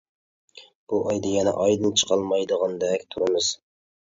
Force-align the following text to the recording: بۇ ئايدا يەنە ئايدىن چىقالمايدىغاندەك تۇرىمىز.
بۇ 0.93 1.01
ئايدا 1.11 1.33
يەنە 1.33 1.53
ئايدىن 1.65 1.93
چىقالمايدىغاندەك 2.01 3.07
تۇرىمىز. 3.13 3.53